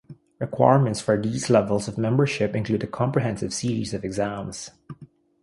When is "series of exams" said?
3.53-4.71